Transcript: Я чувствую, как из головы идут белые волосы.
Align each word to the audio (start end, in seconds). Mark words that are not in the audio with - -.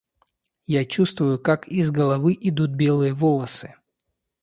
Я 0.65 0.83
чувствую, 0.83 1.37
как 1.37 1.67
из 1.67 1.91
головы 1.91 2.35
идут 2.41 2.71
белые 2.71 3.13
волосы. 3.13 3.75